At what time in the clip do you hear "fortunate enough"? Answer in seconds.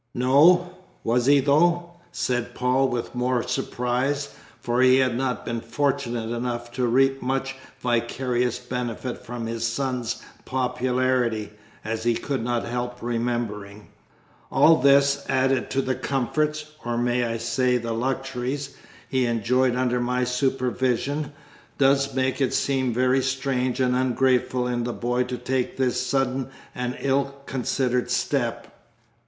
5.61-6.71